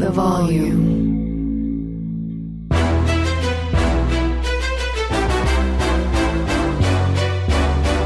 [0.00, 1.10] The volume.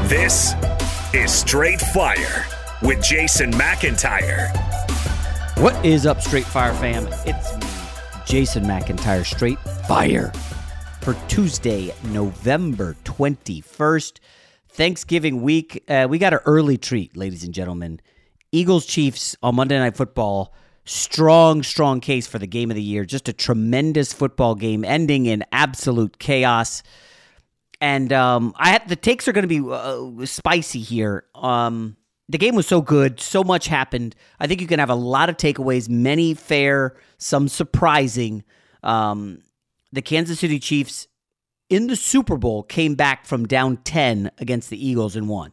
[0.09, 0.55] This
[1.13, 2.45] is Straight Fire
[2.81, 4.53] with Jason McIntyre.
[5.55, 7.07] What is up, Straight Fire fam?
[7.25, 7.65] It's me,
[8.25, 10.33] Jason McIntyre, Straight Fire,
[10.99, 14.19] for Tuesday, November 21st,
[14.67, 15.81] Thanksgiving week.
[15.87, 18.01] Uh, we got an early treat, ladies and gentlemen.
[18.51, 20.53] Eagles Chiefs on Monday Night Football.
[20.85, 23.05] Strong, strong case for the game of the year.
[23.05, 26.83] Just a tremendous football game ending in absolute chaos.
[27.81, 31.25] And um, I had, the takes are going to be uh, spicy here.
[31.33, 31.97] Um,
[32.29, 34.15] the game was so good, so much happened.
[34.39, 38.43] I think you can have a lot of takeaways, many fair, some surprising.
[38.83, 39.41] Um,
[39.91, 41.07] the Kansas City Chiefs
[41.69, 45.51] in the Super Bowl came back from down 10 against the Eagles and won.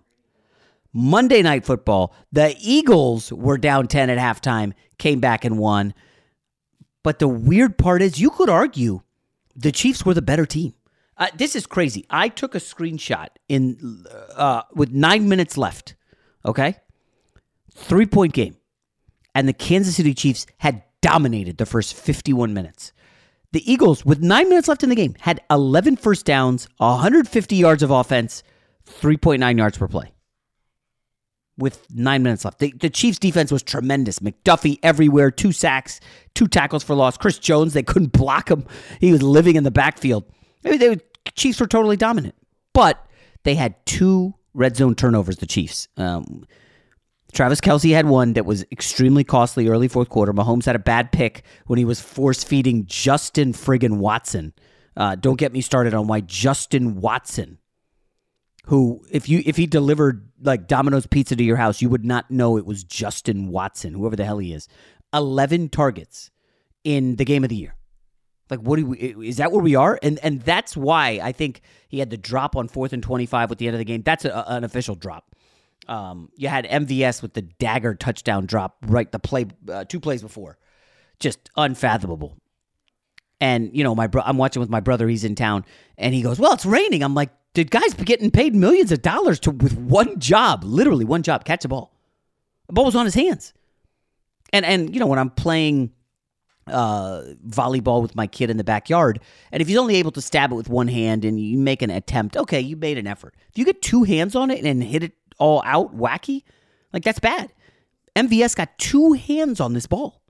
[0.93, 5.95] Monday Night Football, the Eagles were down 10 at halftime, came back and won.
[7.03, 9.03] But the weird part is, you could argue
[9.57, 10.75] the Chiefs were the better team.
[11.17, 12.07] Uh, this is crazy.
[12.11, 14.05] I took a screenshot in
[14.35, 15.95] uh, with nine minutes left.
[16.45, 16.77] Okay,
[17.75, 18.57] three point game,
[19.35, 22.93] and the Kansas City Chiefs had dominated the first fifty-one minutes.
[23.53, 27.83] The Eagles, with nine minutes left in the game, had 11 first downs, 150 yards
[27.83, 28.43] of offense,
[28.89, 30.15] 3.9 yards per play.
[31.59, 34.21] With nine minutes left, the, the Chiefs' defense was tremendous.
[34.21, 36.01] McDuffie everywhere, two sacks,
[36.35, 37.19] two tackles for loss.
[37.19, 38.67] Chris Jones, they couldn't block him.
[39.01, 40.25] He was living in the backfield.
[40.65, 40.97] Maybe they
[41.35, 42.35] Chiefs were totally dominant,
[42.73, 43.07] but
[43.45, 45.37] they had two red zone turnovers.
[45.37, 45.89] The Chiefs.
[45.97, 46.47] Um,
[47.33, 50.35] Travis Kelce had one that was extremely costly early fourth quarter.
[50.35, 54.53] Mahomes had a bad pick when he was force feeding Justin friggin' Watson.
[54.97, 57.59] Uh, don't get me started on why Justin Watson,
[58.67, 62.31] who if you if he delivered like Domino's pizza to your house, you would not
[62.31, 64.69] know it was Justin Watson, whoever the hell he is.
[65.13, 66.31] Eleven targets
[66.85, 67.75] in the game of the year.
[68.51, 68.99] Like, what do we?
[69.29, 69.99] Is that where we are?
[70.03, 73.51] And and that's why I think he had the drop on fourth and twenty five
[73.51, 74.03] at the end of the game.
[74.03, 75.35] That's a, an official drop.
[75.89, 80.23] Um, you had MVS with the dagger touchdown drop right the play uh, two plays
[80.23, 80.59] before,
[81.19, 82.37] just unfathomable.
[83.41, 85.09] And you know, my bro- I'm watching with my brother.
[85.09, 85.65] He's in town,
[85.99, 89.41] and he goes, "Well, it's raining." I'm like, "Did guys getting paid millions of dollars
[89.41, 91.95] to with one job, literally one job, catch a ball?
[92.67, 93.53] The ball was on his hands."
[94.53, 95.93] And and you know, when I'm playing
[96.67, 99.21] uh, volleyball with my kid in the backyard.
[99.51, 101.91] And if he's only able to stab it with one hand and you make an
[101.91, 103.35] attempt, okay, you made an effort.
[103.51, 106.43] If you get two hands on it and hit it all out wacky,
[106.93, 107.53] like that's bad.
[108.15, 110.23] MVS got two hands on this ball.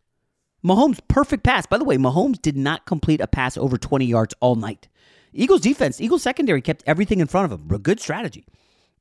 [0.65, 1.67] Mahomes, perfect pass.
[1.67, 4.89] By the way, Mahomes did not complete a pass over 20 yards all night.
[5.33, 7.71] Eagles defense, Eagles secondary kept everything in front of.
[7.71, 8.45] A good strategy.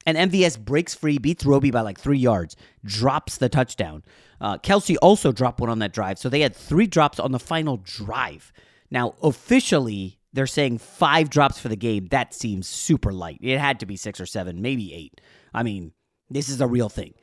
[0.06, 4.04] And MVS breaks free, beats Roby by like three yards, drops the touchdown.
[4.40, 6.18] Uh, Kelce also dropped one on that drive.
[6.18, 8.52] So they had three drops on the final drive.
[8.90, 12.08] Now, officially, they're saying five drops for the game.
[12.08, 13.40] That seems super light.
[13.42, 15.22] It had to be six or seven, maybe eight.
[15.54, 15.92] I mean,
[16.30, 17.14] this is a real thing.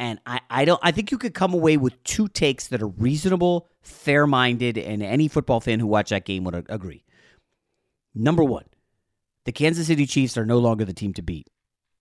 [0.00, 2.88] And I, I don't I think you could come away with two takes that are
[2.88, 7.04] reasonable, fair minded, and any football fan who watched that game would agree.
[8.14, 8.64] Number one,
[9.44, 11.48] the Kansas City Chiefs are no longer the team to beat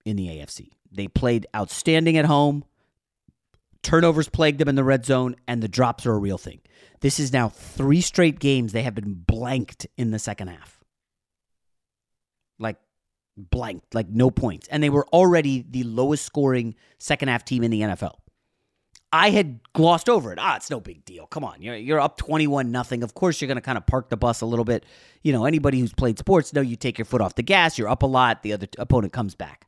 [0.05, 0.69] in the AFC.
[0.91, 2.63] They played outstanding at home,
[3.87, 6.59] Turnovers plagued them in the red zone, and the drops are a real thing.
[6.99, 10.83] This is now three straight games they have been blanked in the second half.
[12.59, 12.75] Like
[13.37, 14.67] blanked, like no points.
[14.67, 18.15] And they were already the lowest scoring second half team in the NFL.
[19.17, 20.37] I had glossed over it.
[20.39, 21.25] Ah, it's no big deal.
[21.25, 23.01] Come on, you're you're up twenty one nothing.
[23.01, 24.85] Of course, you're going to kind of park the bus a little bit.
[25.23, 27.77] You know, anybody who's played sports know you take your foot off the gas.
[27.77, 28.43] You're up a lot.
[28.43, 29.67] The other opponent comes back.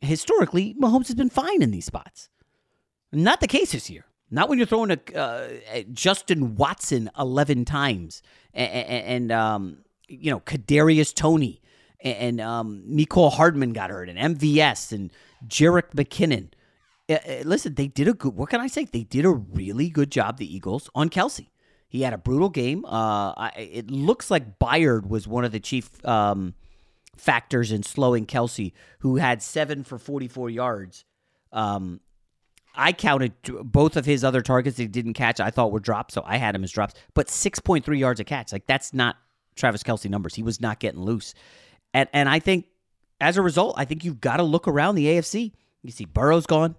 [0.00, 2.28] Historically, Mahomes has been fine in these spots.
[3.12, 4.06] Not the case this year.
[4.30, 5.48] Not when you're throwing a uh,
[5.92, 8.22] Justin Watson eleven times
[8.54, 11.60] and, and um, you know Kadarius Toney
[12.00, 15.10] and um, Mecole Hardman got hurt and MVS and
[15.48, 16.50] Jerick McKinnon
[17.44, 18.34] listen, they did a good.
[18.34, 18.84] What can I say?
[18.84, 20.38] They did a really good job.
[20.38, 21.48] The Eagles on Kelce.
[21.88, 22.84] He had a brutal game.
[22.84, 26.54] Uh, I, it looks like Byard was one of the chief um,
[27.16, 31.04] factors in slowing Kelce, who had seven for forty-four yards.
[31.52, 32.00] Um,
[32.74, 35.38] I counted both of his other targets he didn't catch.
[35.38, 36.94] I thought were drops, so I had him as drops.
[37.14, 39.16] But six point three yards a catch, like that's not
[39.54, 40.34] Travis Kelce numbers.
[40.34, 41.34] He was not getting loose,
[41.92, 42.66] and and I think
[43.20, 45.52] as a result, I think you've got to look around the AFC.
[45.82, 46.76] You see Burrow's gone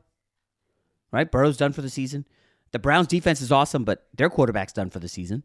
[1.14, 1.32] right?
[1.32, 2.26] Burrow's done for the season.
[2.72, 5.44] The Browns defense is awesome, but their quarterback's done for the season.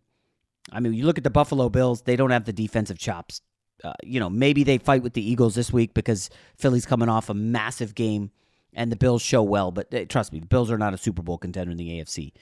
[0.73, 3.43] I mean, you look at the Buffalo Bills, they don't have the defensive chops.
[3.85, 7.29] Uh, you know, maybe they fight with the Eagles this week because Philly's coming off
[7.29, 8.31] a massive game
[8.73, 11.23] and the Bills show well, but uh, trust me, the Bills are not a Super
[11.23, 12.33] Bowl contender in the AFC.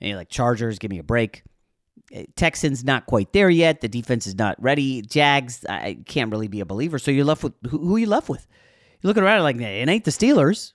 [0.00, 1.42] And you're like, Chargers, give me a break.
[2.14, 3.80] Uh, Texans, not quite there yet.
[3.80, 5.00] The defense is not ready.
[5.00, 6.98] Jags, I can't really be a believer.
[6.98, 8.46] So you're left with who, who you left with?
[9.00, 10.73] You're looking around like, it ain't the Steelers.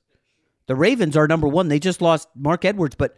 [0.69, 1.67] The Ravens are number one.
[1.67, 3.17] They just lost Mark Edwards, but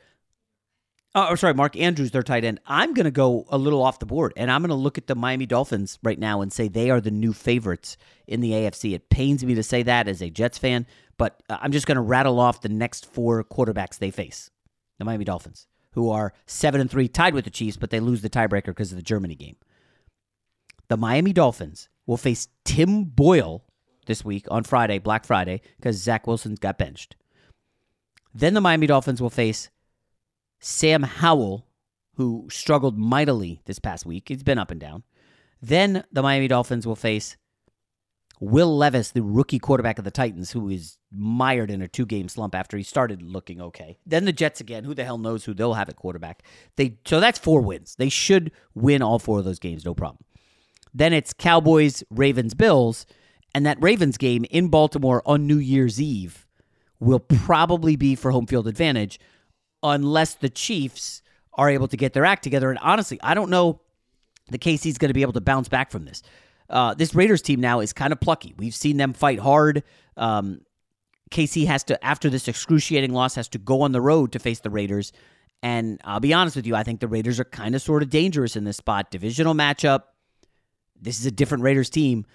[1.14, 2.62] oh, I'm sorry, Mark Andrews, their tight end.
[2.66, 5.08] I'm going to go a little off the board, and I'm going to look at
[5.08, 8.96] the Miami Dolphins right now and say they are the new favorites in the AFC.
[8.96, 10.88] It pains me to say that as a Jets fan,
[11.18, 14.50] but uh, I'm just going to rattle off the next four quarterbacks they face.
[14.98, 18.22] The Miami Dolphins, who are seven and three, tied with the Chiefs, but they lose
[18.22, 19.58] the tiebreaker because of the Germany game.
[20.88, 23.66] The Miami Dolphins will face Tim Boyle
[24.06, 27.18] this week on Friday, Black Friday, because Zach Wilson got benched.
[28.34, 29.70] Then the Miami Dolphins will face
[30.60, 31.66] Sam Howell,
[32.16, 34.30] who struggled mightily this past week.
[34.30, 35.04] He's been up and down.
[35.62, 37.38] Then the Miami Dolphins will face
[38.42, 42.28] Will Levis, the rookie quarterback of the Titans, who is mired in a two game
[42.28, 44.00] slump after he started looking okay.
[44.04, 44.84] Then the Jets again.
[44.84, 46.42] Who the hell knows who they'll have at quarterback?
[46.76, 47.96] They so that's four wins.
[47.96, 50.24] They should win all four of those games, no problem.
[50.92, 53.06] Then it's Cowboys, Ravens, Bills,
[53.54, 56.48] and that Ravens game in Baltimore on New Year's Eve
[57.02, 59.20] will probably be for home field advantage
[59.84, 61.22] unless the Chiefs
[61.56, 62.70] are able to get their act together.
[62.70, 63.82] And honestly, I don't know
[64.50, 66.22] the KC's going to be able to bounce back from this.
[66.70, 68.54] Uh, this Raiders team now is kind of plucky.
[68.58, 69.84] We've seen them fight hard.
[70.16, 70.62] Um,
[71.32, 74.60] KC has to, after this excruciating loss, has to go on the road to face
[74.60, 75.12] the Raiders.
[75.64, 78.10] And I'll be honest with you, I think the Raiders are kind of sort of
[78.10, 79.12] dangerous in this spot.
[79.12, 80.04] Divisional matchup.
[81.00, 82.26] This is a different Raiders team.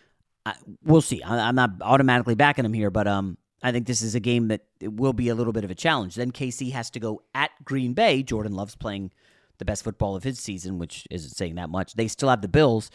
[0.44, 0.54] I,
[0.84, 1.22] we'll see.
[1.22, 4.48] I, am not automatically backing them here, but um, I think this is a game
[4.48, 6.14] that it will be a little bit of a challenge.
[6.14, 8.22] Then KC has to go at Green Bay.
[8.22, 9.12] Jordan Love's playing
[9.58, 11.94] the best football of his season, which isn't saying that much.
[11.94, 12.90] They still have the Bills.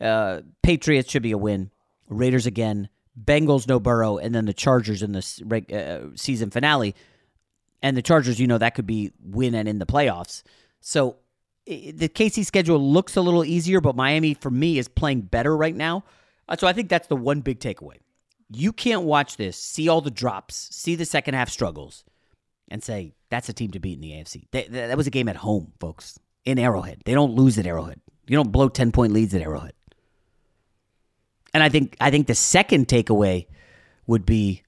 [0.00, 1.70] Uh, Patriots should be a win.
[2.08, 2.88] Raiders again.
[3.22, 5.20] Bengals no Burrow, and then the Chargers in the
[5.72, 6.94] uh, season finale.
[7.82, 10.42] And the Chargers, you know, that could be win and in the playoffs.
[10.80, 11.16] So
[11.66, 15.74] the KC schedule looks a little easier, but Miami, for me, is playing better right
[15.74, 16.04] now.
[16.48, 17.96] Uh, so I think that's the one big takeaway
[18.50, 22.04] you can't watch this, see all the drops, see the second half struggles,
[22.68, 24.46] and say that's a team to beat in the AFC.
[24.52, 27.02] That, that was a game at home, folks, in Arrowhead.
[27.04, 28.00] They don't lose at Arrowhead.
[28.26, 29.72] You don't blow ten point leads at Arrowhead.
[31.54, 33.46] And I think I think the second takeaway
[34.06, 34.62] would be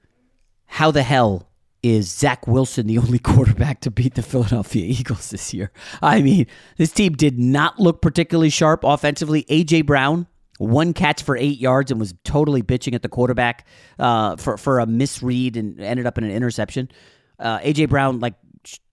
[0.66, 1.49] how the hell
[1.82, 5.70] is Zach Wilson the only quarterback to beat the Philadelphia Eagles this year?
[6.02, 9.44] I mean, this team did not look particularly sharp offensively.
[9.44, 10.26] AJ Brown
[10.59, 13.67] one catch for eight yards and was totally bitching at the quarterback
[13.99, 16.91] uh, for for a misread and ended up in an interception.
[17.38, 18.35] Uh, AJ Brown, like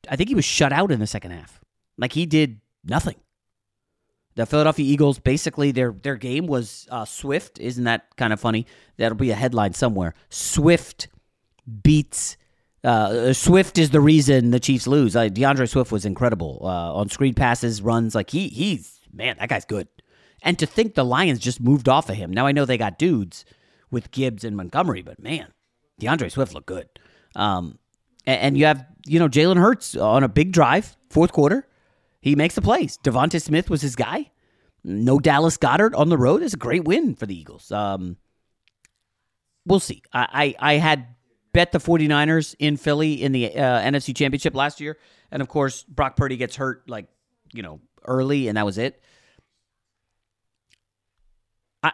[0.10, 1.60] I think he was shut out in the second half.
[1.98, 3.16] Like he did nothing.
[4.36, 7.60] The Philadelphia Eagles basically their their game was uh, Swift.
[7.60, 8.68] Isn't that kind of funny?
[8.98, 10.14] That'll be a headline somewhere.
[10.30, 11.08] Swift
[11.84, 12.38] beats.
[12.84, 15.16] Uh, Swift is the reason the Chiefs lose.
[15.16, 18.14] Uh, D'Andre Swift was incredible uh, on screen passes, runs.
[18.14, 19.88] Like he he's man, that guy's good.
[20.46, 22.32] And to think the Lions just moved off of him.
[22.32, 23.44] Now I know they got dudes
[23.92, 25.48] with Gibbs and Montgomery, but man,
[26.00, 26.88] D'Andre Swift looked good.
[27.36, 27.80] Um,
[28.26, 31.68] and, and, you have, you know, Jalen Hurts on a big drive, fourth quarter.
[32.22, 32.98] He makes the plays.
[33.04, 34.32] Devonta Smith was his guy.
[34.84, 36.44] No Dallas Goedert on the road.
[36.44, 37.72] It's a great win for the Eagles.
[37.72, 38.18] Um,
[39.66, 40.04] we'll see.
[40.14, 41.08] I, I, I had
[41.54, 44.98] bet the 49ers in Philly in the uh, NFC Championship last year,
[45.32, 47.08] and of course Brock Purdy gets hurt like
[47.54, 49.02] you know early, and that was it.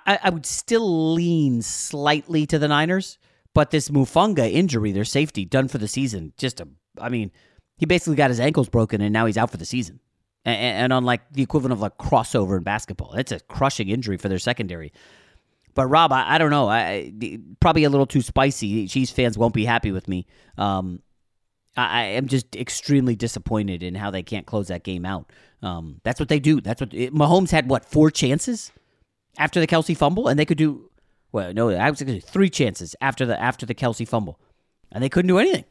[0.05, 3.17] I, I would still lean slightly to the Niners,
[3.53, 6.33] but this Hufanga injury, their safety, done for the season.
[6.37, 6.67] Just a,
[6.99, 7.31] I mean,
[7.77, 9.99] he basically got his ankles broken and now he's out for the season.
[10.45, 14.17] And, and on like the equivalent of like crossover in basketball, it's a crushing injury
[14.17, 14.93] for their secondary.
[15.73, 16.69] But Rob, I, I don't know.
[16.69, 17.11] I,
[17.59, 18.87] probably a little too spicy.
[18.87, 20.27] Chiefs fans won't be happy with me.
[20.57, 21.01] Um,
[21.77, 25.31] I, am just extremely disappointed in how they can't close that game out.
[25.61, 26.59] Um, that's what they do.
[26.59, 27.69] That's what it, Mahomes had.
[27.69, 28.71] What four chances?
[29.37, 30.89] After the Kelce fumble, and they could do
[31.31, 31.53] well.
[31.53, 34.39] No, I was going to three chances after the after the Kelce fumble,
[34.91, 35.65] and they couldn't do anything.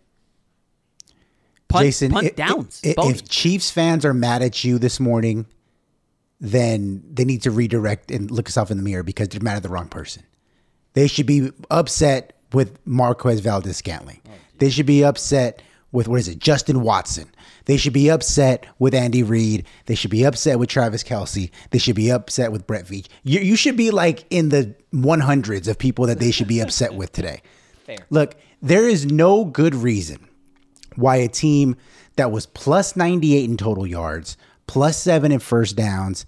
[1.68, 2.80] Punt, Jason, punt it, downs.
[2.82, 5.46] It, if Chiefs fans are mad at you this morning,
[6.40, 9.62] then they need to redirect and look yourself in the mirror because they're mad at
[9.62, 10.24] the wrong person.
[10.94, 14.20] They should be upset with Marquez Valdes Scantling.
[14.26, 15.62] Oh, they should be upset
[15.92, 17.30] with what is it, Justin Watson.
[17.64, 19.66] They should be upset with Andy Reid.
[19.87, 21.50] They should be upset with Travis Kelce.
[21.70, 23.06] They should be upset with Brett Veach.
[23.23, 26.94] You, you should be like in the 100s of people that they should be upset
[26.94, 27.42] with today.
[27.85, 28.06] Fair.
[28.11, 30.28] Look, there is no good reason
[30.97, 31.76] why a team
[32.16, 36.26] that was plus 98 in total yards, plus seven in first downs,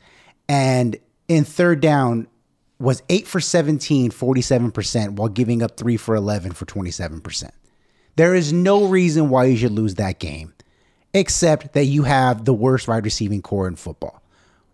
[0.49, 0.97] and
[1.29, 2.27] in third down
[2.79, 7.51] was eight for 17, 47%, while giving up three for 11 for 27%.
[8.17, 10.53] There is no reason why you should lose that game,
[11.15, 14.23] except that you have the worst wide receiving core in football.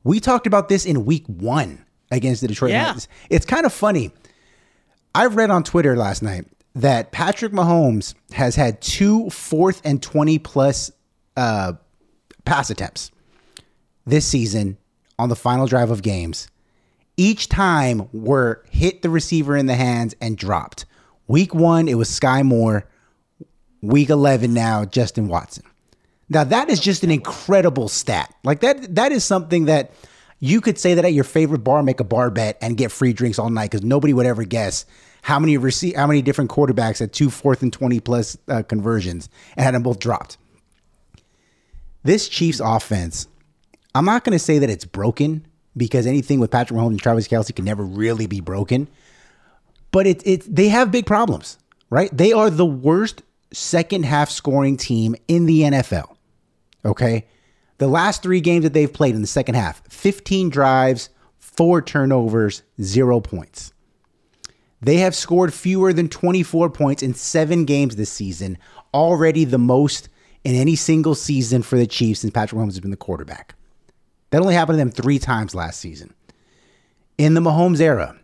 [0.04, 2.86] We talked about this in week one against the Detroit yeah.
[2.86, 3.08] Lions.
[3.30, 4.10] It's kind of funny.
[5.14, 10.38] I read on Twitter last night that Patrick Mahomes has had two fourth and 20
[10.38, 10.90] plus
[11.36, 11.74] uh,
[12.44, 13.10] pass attempts
[14.06, 14.78] this season
[15.18, 16.48] on the final drive of games.
[17.16, 20.86] Each time were hit the receiver in the hands and dropped.
[21.26, 22.88] Week one, it was Sky Moore.
[23.80, 25.64] Week 11 now, Justin Watson.
[26.28, 28.34] Now that is just an incredible stat.
[28.44, 29.92] Like that that is something that
[30.40, 33.12] you could say that at your favorite bar, make a bar bet and get free
[33.12, 34.84] drinks all night because nobody would ever guess
[35.22, 39.28] how many receive how many different quarterbacks had two fourth and twenty plus uh, conversions
[39.56, 40.38] and had them both dropped.
[42.04, 43.26] This Chiefs offense,
[43.94, 47.28] I'm not going to say that it's broken because anything with Patrick Mahomes and Travis
[47.28, 48.88] Kelce can never really be broken,
[49.90, 51.58] but it it they have big problems,
[51.90, 52.14] right?
[52.16, 56.16] They are the worst second half scoring team in the NFL.
[56.84, 57.26] Okay.
[57.78, 62.62] The last three games that they've played in the second half 15 drives, four turnovers,
[62.80, 63.72] zero points.
[64.80, 68.58] They have scored fewer than 24 points in seven games this season,
[68.94, 70.08] already the most
[70.44, 73.54] in any single season for the Chiefs since Patrick Mahomes has been the quarterback.
[74.30, 76.14] That only happened to them three times last season.
[77.16, 78.16] In the Mahomes era,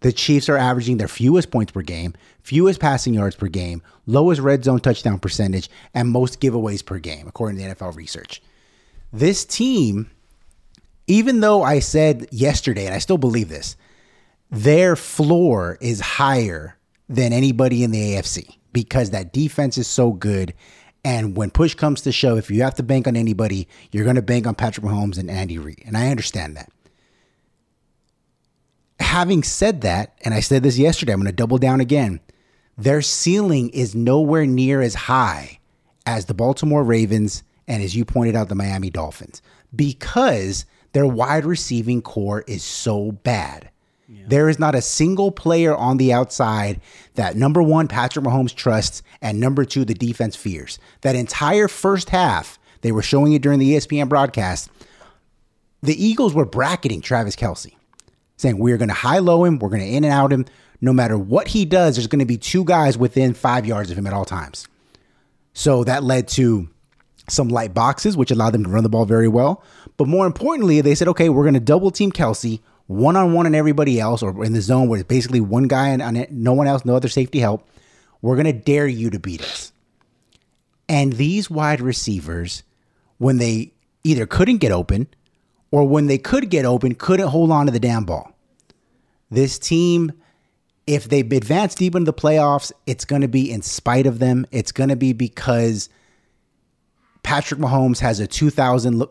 [0.00, 4.40] the Chiefs are averaging their fewest points per game, fewest passing yards per game, lowest
[4.40, 8.42] red zone touchdown percentage, and most giveaways per game, according to NFL research.
[9.12, 10.10] This team,
[11.06, 13.76] even though I said yesterday, and I still believe this,
[14.50, 16.76] their floor is higher
[17.08, 20.54] than anybody in the AFC because that defense is so good.
[21.04, 24.16] And when push comes to shove, if you have to bank on anybody, you're going
[24.16, 25.82] to bank on Patrick Mahomes and Andy Reid.
[25.86, 26.70] And I understand that
[29.00, 32.20] having said that, and I said this yesterday, I'm going to double down again.
[32.76, 35.58] Their ceiling is nowhere near as high
[36.06, 39.42] as the Baltimore Ravens and, as you pointed out, the Miami Dolphins
[39.74, 43.70] because their wide receiving core is so bad.
[44.08, 44.24] Yeah.
[44.26, 46.80] There is not a single player on the outside
[47.14, 50.78] that number one, Patrick Mahomes trusts, and number two, the defense fears.
[51.02, 54.70] That entire first half, they were showing it during the ESPN broadcast.
[55.82, 57.74] The Eagles were bracketing Travis Kelce
[58.38, 60.46] saying we're going to high low him, we're going to in and out him.
[60.80, 63.98] No matter what he does, there's going to be two guys within five yards of
[63.98, 64.66] him at all times.
[65.52, 66.68] So that led to
[67.28, 69.62] some light boxes, which allowed them to run the ball very well.
[69.96, 73.44] But more importantly, they said, okay, we're going to double team Kelce one on one
[73.44, 76.54] and everybody else, or in the zone where it's basically one guy and, and no
[76.54, 77.68] one else, no other safety help.
[78.22, 79.72] We're going to dare you to beat us.
[80.88, 82.62] And these wide receivers,
[83.18, 83.72] when they
[84.04, 85.08] either couldn't get open
[85.70, 88.32] or when they could get open, couldn't hold on to the damn ball.
[89.30, 90.12] This team,
[90.86, 94.46] if they advance deep into the playoffs, it's going to be in spite of them.
[94.50, 95.90] It's going to be because
[97.22, 99.06] Patrick Mahomes has a 2000,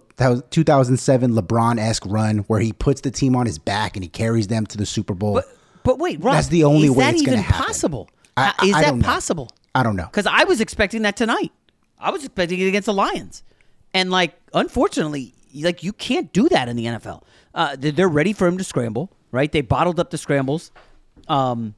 [0.50, 4.48] 2007 LeBron esque run where he puts the team on his back and he carries
[4.48, 5.36] them to the Super Bowl.
[5.36, 5.46] But,
[5.84, 7.66] but wait, Rob, that's the only way it's going to happen.
[7.66, 8.10] Possible?
[8.36, 9.52] I, I, is I that possible?
[9.76, 11.52] I don't know because I was expecting that tonight.
[12.00, 13.44] I was expecting it against the Lions,
[13.94, 17.24] and like unfortunately, like you can't do that in the NFL.
[17.54, 19.52] Uh, they're ready for him to scramble, right?
[19.52, 20.72] They bottled up the scrambles.
[21.28, 21.76] Um,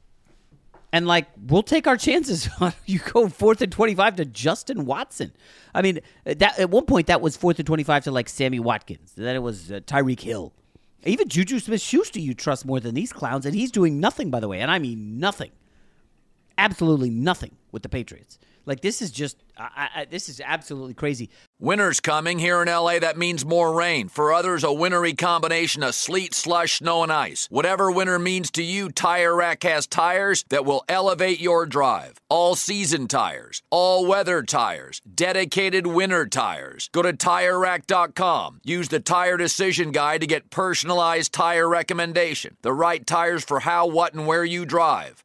[0.92, 2.48] And like we'll take our chances.
[2.86, 5.32] you go fourth and twenty five to Justin Watson.
[5.74, 8.58] I mean, that at one point that was fourth and twenty five to like Sammy
[8.58, 9.12] Watkins.
[9.16, 10.52] Then it was uh, Tyreek Hill.
[11.04, 14.40] Even Juju Smith Schuster you trust more than these clowns, and he's doing nothing by
[14.40, 15.50] the way, and I mean nothing,
[16.58, 18.38] absolutely nothing with the Patriots.
[18.70, 21.28] Like this is just, I, I, this is absolutely crazy.
[21.58, 23.00] Winter's coming here in LA.
[23.00, 24.08] That means more rain.
[24.08, 27.48] For others, a wintry combination of sleet, slush, snow, and ice.
[27.50, 32.18] Whatever winter means to you, Tire Rack has tires that will elevate your drive.
[32.28, 36.88] All season tires, all weather tires, dedicated winter tires.
[36.92, 38.60] Go to TireRack.com.
[38.62, 42.56] Use the Tire Decision Guide to get personalized tire recommendation.
[42.62, 45.24] The right tires for how, what, and where you drive.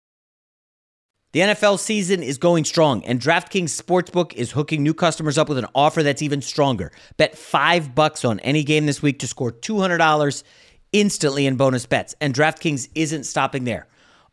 [1.33, 5.57] The NFL season is going strong, and DraftKings Sportsbook is hooking new customers up with
[5.57, 6.91] an offer that's even stronger.
[7.15, 10.43] Bet five bucks on any game this week to score $200
[10.91, 12.15] instantly in bonus bets.
[12.19, 13.87] And DraftKings isn't stopping there.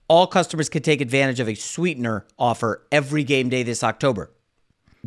[0.09, 4.33] All customers can take advantage of a sweetener offer every game day this October.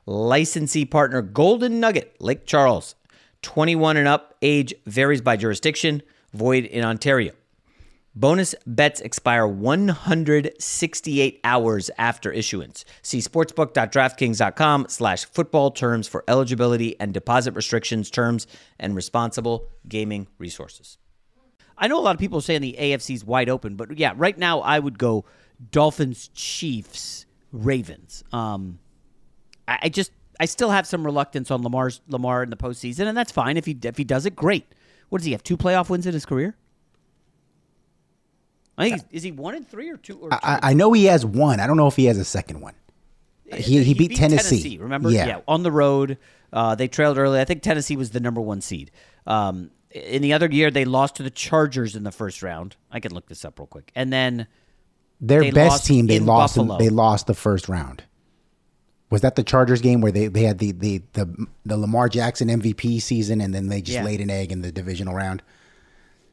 [0.07, 2.97] licensee partner Golden Nugget, Lake Charles.
[3.43, 7.31] 21 and up, age varies by jurisdiction, void in Ontario.
[8.17, 12.85] Bonus bets expire 168 hours after issuance.
[13.03, 18.47] See sportsbook.draftkings.com slash football terms for eligibility and deposit restrictions, terms,
[18.79, 20.99] and responsible gaming resources.
[21.77, 24.61] I know a lot of people saying the AFC's wide open, but yeah, right now
[24.61, 25.25] I would go
[25.73, 28.23] Dolphins, Chiefs, Ravens.
[28.33, 28.79] Um,
[29.67, 33.19] I, I just I still have some reluctance on Lamar's Lamar in the postseason, and
[33.19, 34.37] that's fine if he if he does it.
[34.37, 34.67] Great.
[35.09, 35.43] What does he have?
[35.43, 36.57] Two playoff wins in his career?
[38.77, 40.19] I think is he one and three or two?
[40.19, 41.61] Or two I, I, know he has one.
[41.61, 42.75] I don't know if he has a second one.
[43.45, 44.63] He, he, he beat, beat Tennessee.
[44.63, 44.79] Tennessee.
[44.79, 45.11] Remember?
[45.11, 45.27] Yeah.
[45.27, 45.41] yeah.
[45.47, 46.19] On the road,
[46.53, 47.41] uh, they trailed early.
[47.41, 48.91] I think Tennessee was the number one seed.
[49.27, 52.77] Um, in the other year, they lost to the Chargers in the first round.
[52.91, 53.93] I can look this up real quick.
[53.95, 54.49] And then
[55.21, 56.57] their best team, they lost.
[56.57, 58.03] In, they lost the first round.
[59.11, 62.49] Was that the Chargers game where they, they had the, the the the Lamar Jackson
[62.49, 64.05] MVP season, and then they just yeah.
[64.05, 65.43] laid an egg in the divisional round?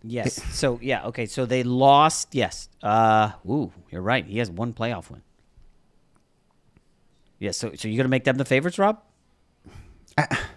[0.03, 0.41] Yes.
[0.55, 1.05] So yeah.
[1.07, 1.25] Okay.
[1.25, 2.29] So they lost.
[2.33, 2.69] Yes.
[2.81, 3.31] Uh.
[3.47, 3.71] Ooh.
[3.91, 4.25] You're right.
[4.25, 5.21] He has one playoff win.
[7.39, 7.51] Yeah.
[7.51, 8.99] So so you're gonna make them the favorites, Rob?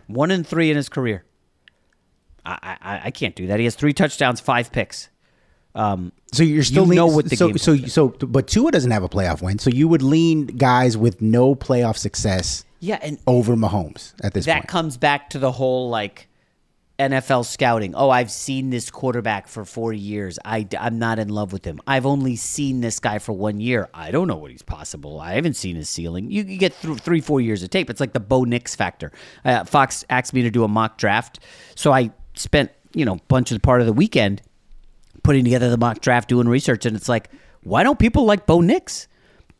[0.06, 1.24] One in three in his career.
[2.44, 3.58] I, I, I can't do that.
[3.58, 5.08] He has three touchdowns, five picks.
[5.74, 8.90] Um, so you're still you know what the so game so so but Tua doesn't
[8.90, 13.18] have a playoff win, so you would lean guys with no playoff success Yeah, and
[13.26, 14.68] over Mahomes at this that point.
[14.68, 16.28] comes back to the whole like
[16.98, 17.94] NFL scouting.
[17.94, 20.38] Oh, I've seen this quarterback for four years.
[20.44, 21.80] I, am not in love with him.
[21.86, 23.88] I've only seen this guy for one year.
[23.92, 25.18] I don't know what he's possible.
[25.18, 26.30] I haven't seen his ceiling.
[26.30, 27.90] You, you get through three, four years of tape.
[27.90, 29.10] It's like the Bo Nix factor.
[29.44, 31.40] Uh, Fox asked me to do a mock draft,
[31.74, 34.40] so I spent you know a bunch of part of the weekend
[35.24, 37.28] putting together the mock draft, doing research, and it's like,
[37.64, 39.08] why don't people like Bo Nix?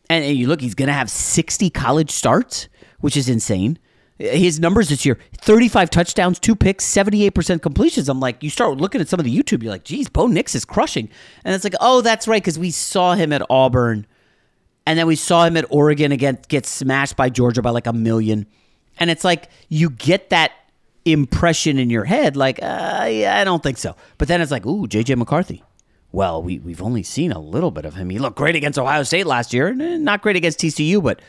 [0.08, 2.68] And, and you look, he's going to have 60 college starts,
[3.00, 3.78] which is insane.
[4.18, 8.08] His numbers this year 35 touchdowns, two picks, 78% completions.
[8.08, 10.54] I'm like, you start looking at some of the YouTube, you're like, geez, Bo Nix
[10.54, 11.08] is crushing.
[11.44, 14.06] And it's like, oh, that's right, because we saw him at Auburn,
[14.86, 17.92] and then we saw him at Oregon again get smashed by Georgia by like a
[17.92, 18.46] million.
[18.98, 20.52] And it's like, you get that
[21.04, 23.96] impression in your head, like, uh, yeah, I don't think so.
[24.18, 25.62] But then it's like, ooh, JJ McCarthy.
[26.12, 28.08] Well, we, we've only seen a little bit of him.
[28.10, 31.20] He looked great against Ohio State last year, eh, not great against TCU, but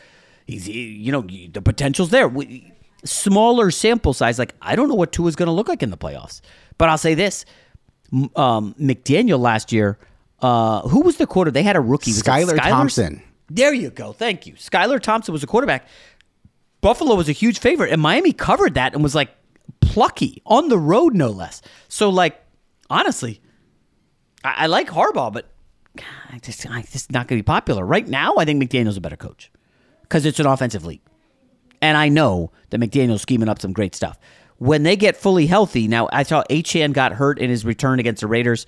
[0.45, 2.27] he's, he- you know, the potential's there.
[2.27, 2.71] We,
[3.05, 5.97] smaller sample size, like, I don't know what Tua's going to look like in the
[5.97, 6.41] playoffs.
[6.77, 7.45] But I'll say this
[8.35, 9.97] um, McDaniel last year,
[10.41, 11.51] uh, who was the quarter?
[11.51, 12.11] They had a rookie.
[12.11, 12.57] Was Skylar?
[12.57, 13.21] Thompson.
[13.49, 14.11] There you go.
[14.11, 14.53] Thank you.
[14.53, 15.87] Skylar Thompson was a quarterback.
[16.81, 19.29] Buffalo was a huge favorite, and Miami covered that and was like
[19.79, 21.61] plucky on the road, no less.
[21.87, 22.39] So, like,
[22.89, 23.41] honestly,
[24.43, 25.49] I, I like Harbaugh, but
[25.95, 28.35] God, I just, I just not going to be popular right now.
[28.37, 29.51] I think McDaniel's a better coach
[30.03, 31.01] because it's an offensive league,
[31.81, 34.17] and I know that McDaniel's scheming up some great stuff.
[34.57, 38.21] When they get fully healthy, now I saw Achane got hurt in his return against
[38.21, 38.65] the Raiders.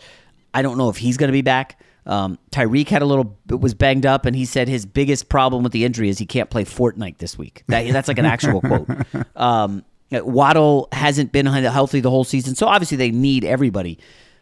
[0.54, 1.80] I don't know if he's going to be back.
[2.06, 5.74] Um, Tyreek had a little was banged up, and he said his biggest problem with
[5.74, 7.64] the injury is he can't play Fortnite this week.
[7.68, 8.88] That, that's like an actual quote.
[9.36, 14.00] Um, Waddle hasn't been healthy the whole season, so obviously they need everybody.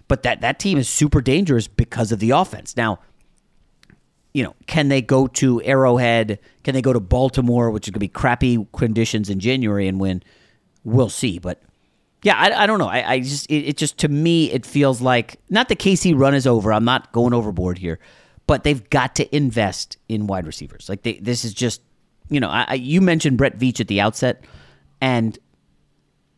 [0.07, 2.77] But that that team is super dangerous because of the offense.
[2.77, 2.99] Now,
[4.35, 6.39] you know, can they go to Arrowhead?
[6.65, 9.97] Can they go to Baltimore, which is going to be crappy conditions in January and
[9.97, 10.21] win?
[10.83, 11.39] We'll see.
[11.39, 11.61] But
[12.21, 12.89] yeah, I, I don't know.
[12.89, 16.35] I, I just it, it just to me it feels like not the KC run
[16.35, 16.73] is over.
[16.73, 17.97] I'm not going overboard here,
[18.45, 20.89] but they've got to invest in wide receivers.
[20.89, 21.81] Like they, this is just
[22.29, 24.43] you know I, you mentioned Brett Veach at the outset,
[24.99, 25.39] and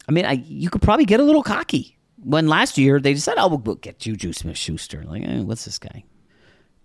[0.07, 3.41] I mean I you could probably get a little cocky when last year they decided
[3.41, 6.03] oh we'll get Juju Smith Schuster like eh, what's this guy.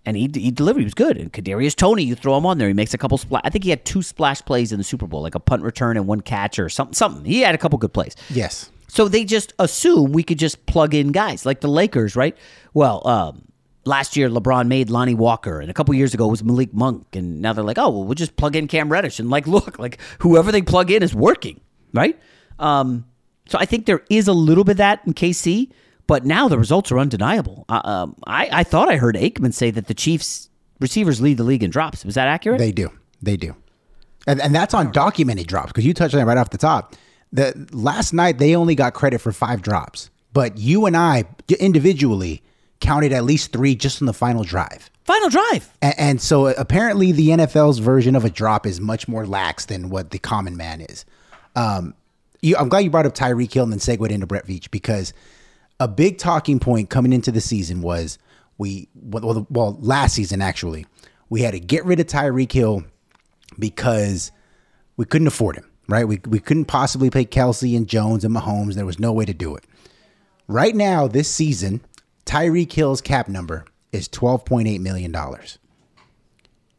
[0.05, 0.79] And he, he delivered.
[0.79, 1.17] He was good.
[1.17, 2.67] And Kadarius Toney, you throw him on there.
[2.67, 3.41] He makes a couple splash.
[3.45, 5.95] I think he had two splash plays in the Super Bowl, like a punt return
[5.95, 6.93] and one catch or something.
[6.93, 7.23] Something.
[7.23, 8.15] He had a couple good plays.
[8.29, 8.69] Yes.
[8.89, 12.37] So they just assume we could just plug in guys like the Lakers, right?
[12.73, 13.45] Well, um,
[13.85, 17.15] last year LeBron made Lonnie Walker, and a couple years ago it was Malik Monk,
[17.15, 19.79] and now they're like, oh, well, we'll just plug in Cam Reddish, and like, look,
[19.79, 21.59] like whoever they plug in is working,
[21.93, 22.19] right?
[22.59, 23.05] Um,
[23.47, 25.71] so I think there is a little bit of that in KC,
[26.13, 27.65] but now the results are undeniable.
[27.67, 30.47] Uh, um, I, I thought I heard Aikman say that the Chiefs
[30.79, 32.05] receivers lead the league in drops.
[32.05, 32.59] Was that accurate?
[32.59, 32.91] They do.
[33.23, 33.55] They do.
[34.27, 36.95] And, and that's on documented drops because you touched on it right off the top.
[37.31, 41.23] The last night they only got credit for five drops, but you and I
[41.59, 42.43] individually
[42.79, 44.91] counted at least three just in the final drive.
[45.05, 45.67] Final drive.
[45.81, 49.89] And, and so apparently the NFL's version of a drop is much more lax than
[49.89, 51.05] what the common man is.
[51.55, 51.95] Um,
[52.43, 55.11] you, I'm glad you brought up Tyreek Hill and then segued into Brett Veach because
[55.79, 58.17] a big talking point coming into the season was
[58.57, 60.85] we well, well last season actually
[61.29, 62.83] we had to get rid of Tyreek Hill
[63.57, 64.31] because
[64.97, 66.07] we couldn't afford him right?
[66.07, 68.75] We, we couldn't possibly pay Kelce and Jones and Mahomes.
[68.75, 69.65] There was no way to do it.
[70.47, 71.81] Right now this season
[72.25, 75.59] Tyreek Hill's cap number is 12.8 million dollars.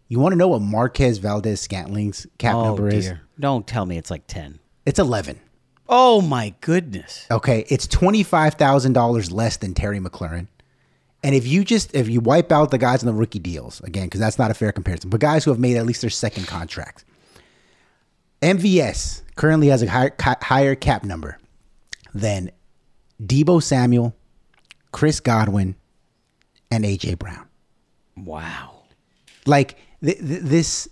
[0.08, 2.98] You want to know what Marquez Valdes Scantling's cap oh, number dear.
[2.98, 4.58] is Don't tell me it's like 10.
[4.86, 5.40] it's 11
[5.88, 7.26] Oh my goodness.
[7.30, 10.48] Okay, it's twenty five thousand dollars less than Terry McLaurin.
[11.22, 14.04] And if you just if you wipe out the guys in the rookie deals again,
[14.06, 16.46] because that's not a fair comparison, but guys who have made at least their second
[16.46, 17.04] contract,
[18.42, 21.38] MVS currently has a higher, higher cap number
[22.12, 22.50] than
[23.22, 24.14] Deebo Samuel,
[24.92, 25.76] Chris Godwin,
[26.70, 27.48] and AJ Brown.
[28.16, 28.82] Wow.
[29.46, 30.88] Like th- th- this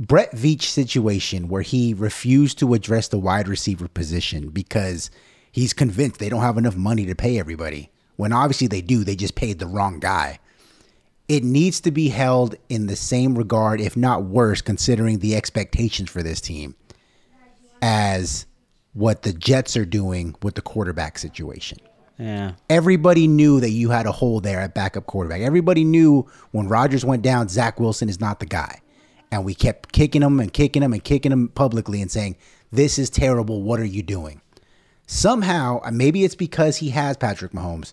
[0.00, 5.10] Brett Veach situation where he refused to address the wide receiver position because
[5.52, 7.90] he's convinced they don't have enough money to pay everybody.
[8.16, 10.38] When obviously they do, they just paid the wrong guy.
[11.28, 16.08] It needs to be held in the same regard, if not worse, considering the expectations
[16.08, 16.74] for this team,
[17.82, 18.46] as
[18.94, 21.78] what the Jets are doing with the quarterback situation.
[22.18, 22.52] Yeah.
[22.70, 25.42] Everybody knew that you had a hole there at backup quarterback.
[25.42, 28.80] Everybody knew when Rodgers went down, Zach Wilson is not the guy.
[29.30, 32.36] And we kept kicking them and kicking them and kicking them publicly and saying,
[32.72, 33.62] this is terrible.
[33.62, 34.40] What are you doing?
[35.06, 37.92] Somehow, maybe it's because he has Patrick Mahomes.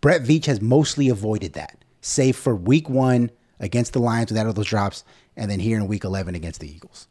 [0.00, 4.52] Brett Veach has mostly avoided that, save for week one against the Lions without all
[4.52, 5.02] those drops,
[5.36, 7.08] and then here in week 11 against the Eagles.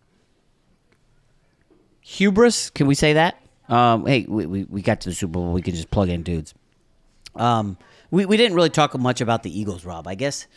[2.01, 3.41] Hubris, can we say that?
[3.67, 5.51] Um, hey, we, we, we got to the Super Bowl.
[5.51, 6.53] We could just plug in dudes.
[7.35, 7.77] Um,
[8.11, 10.07] we, we didn't really talk much about the Eagles, Rob.
[10.07, 10.47] I guess,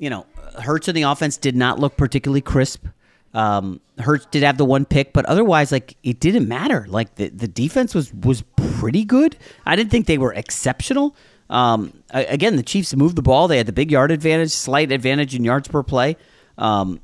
[0.00, 0.26] you know,
[0.58, 2.86] Hurts in the offense did not look particularly crisp.
[3.34, 6.86] Um, Hurts did have the one pick, but otherwise, like it didn't matter.
[6.88, 9.36] Like the, the defense was was pretty good.
[9.64, 11.14] I didn't think they were exceptional.
[11.50, 13.46] Um, again, the Chiefs moved the ball.
[13.46, 16.16] They had the big yard advantage, slight advantage in yards per play.
[16.58, 17.00] Um,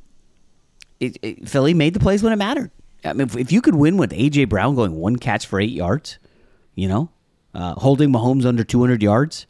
[0.98, 2.70] it, it, Philly made the plays when it mattered.
[3.04, 5.70] I mean, if, if, you could win with AJ Brown going one catch for eight
[5.70, 6.18] yards,
[6.74, 7.10] you know,
[7.54, 9.46] uh, holding Mahomes under 200 yards,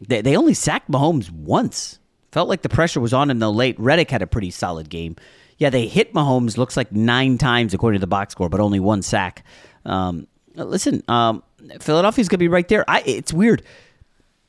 [0.00, 1.98] they, they only sacked Mahomes once.
[2.34, 3.78] Felt like the pressure was on him though late.
[3.78, 5.14] Reddick had a pretty solid game.
[5.56, 8.80] Yeah, they hit Mahomes looks like nine times according to the box score, but only
[8.80, 9.44] one sack.
[9.84, 11.44] Um, listen, um,
[11.78, 12.84] Philadelphia's gonna be right there.
[12.90, 13.62] I, it's weird.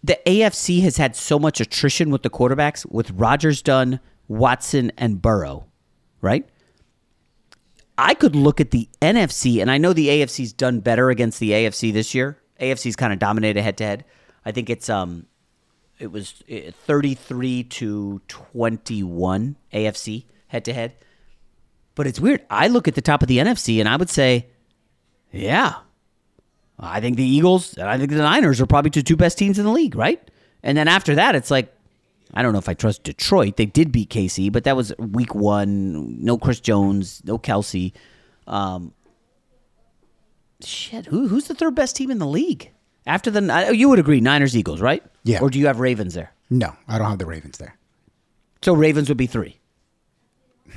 [0.04, 5.21] The AFC has had so much attrition with the quarterbacks, with Rodgers done, Watson, and
[5.21, 5.67] Burrow,
[6.21, 6.50] right?
[8.00, 11.52] I could look at the NFC, and I know the AFC's done better against the
[11.52, 12.39] AFC this year.
[12.60, 14.06] AFC's kind of dominated head to head.
[14.43, 15.28] I think it's um,
[15.99, 16.43] it was
[16.86, 20.95] thirty three to twenty one AFC head to head.
[21.95, 22.45] But it's weird.
[22.49, 24.47] I look at the top of the NFC, and I would say,
[25.31, 25.75] yeah,
[26.77, 29.58] I think the Eagles and I think the Niners are probably the two best teams
[29.58, 30.21] in the league, right?
[30.62, 31.73] And then after that, it's like
[32.34, 33.55] I don't know if I trust Detroit.
[33.55, 36.23] They did beat KC, but that was week one.
[36.23, 37.93] No Chris Jones, no Kelce.
[38.47, 38.93] Um,
[40.62, 42.71] shit, who, who's the third best team in the league?
[43.06, 45.04] After the, you would agree, Niners, Eagles, right?
[45.24, 45.39] Yeah.
[45.41, 46.34] Or do you have Ravens there?
[46.50, 47.78] No, I don't have the Ravens there.
[48.62, 49.60] So Ravens would be three.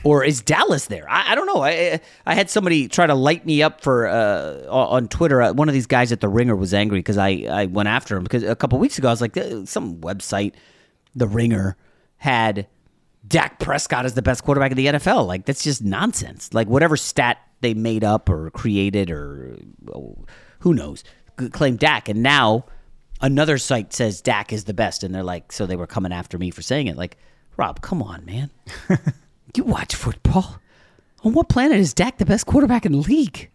[0.05, 1.09] Or is Dallas there?
[1.11, 1.63] I, I don't know.
[1.63, 5.43] I I had somebody try to light me up for uh, on Twitter.
[5.43, 8.17] Uh, one of these guys at the Ringer was angry because I, I went after
[8.17, 10.55] him because a couple weeks ago I was like uh, some website
[11.17, 11.77] the Ringer
[12.19, 12.67] had
[13.27, 15.27] Dak Prescott as the best quarterback in the NFL.
[15.27, 16.55] Like that's just nonsense.
[16.55, 19.59] Like whatever stat they made up or created or
[20.61, 21.03] who knows,
[21.53, 22.65] claim Dak, and now
[23.21, 26.39] another site says Dak is the best, and they're like, so they were coming after
[26.39, 26.97] me for saying it.
[26.97, 27.17] Like,
[27.57, 28.51] Rob, come on, man,
[29.57, 30.61] you watch football.
[31.25, 33.51] On what planet is Dak the best quarterback in the league?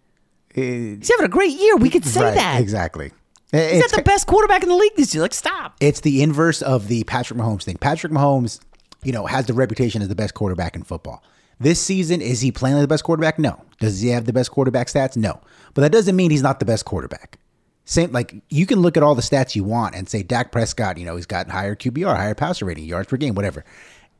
[0.53, 1.77] He's having a great year.
[1.77, 3.11] We could say right, that exactly.
[3.51, 5.21] He's not the best quarterback in the league this year.
[5.21, 5.75] Like, stop.
[5.79, 7.77] It's the inverse of the Patrick Mahomes thing.
[7.77, 8.59] Patrick Mahomes,
[9.03, 11.23] you know, has the reputation as the best quarterback in football.
[11.59, 13.37] This season, is he playing like the best quarterback?
[13.37, 13.63] No.
[13.79, 15.15] Does he have the best quarterback stats?
[15.15, 15.39] No.
[15.75, 17.37] But that doesn't mean he's not the best quarterback.
[17.85, 20.97] Same, like you can look at all the stats you want and say Dak Prescott,
[20.97, 23.65] you know, he's got higher QBR, higher passer rating, yards per game, whatever,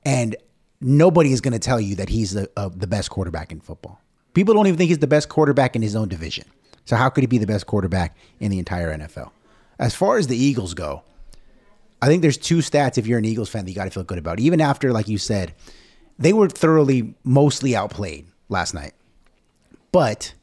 [0.05, 0.35] and
[0.81, 4.01] nobody is going to tell you that he's the uh, the best quarterback in football.
[4.33, 6.45] People don't even think he's the best quarterback in his own division.
[6.85, 9.31] So how could he be the best quarterback in the entire NFL?
[9.79, 11.03] As far as the Eagles go,
[12.01, 14.03] I think there's two stats if you're an Eagles fan that you got to feel
[14.03, 14.39] good about.
[14.39, 15.53] Even after, like you said,
[16.19, 18.93] they were thoroughly, mostly outplayed last night.
[19.91, 20.33] But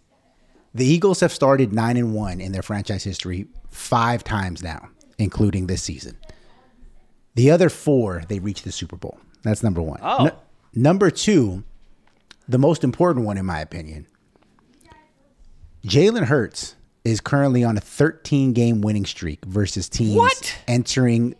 [0.74, 5.66] the Eagles have started nine and one in their franchise history five times now, including
[5.66, 6.16] this season.
[7.35, 9.18] The other four, they reached the Super Bowl.
[9.42, 10.00] That's number one.
[10.02, 10.24] Oh.
[10.24, 10.38] No,
[10.74, 11.64] number two,
[12.48, 14.06] the most important one, in my opinion,
[15.87, 20.59] Jalen Hurts is currently on a 13 game winning streak versus teams what?
[20.68, 21.35] entering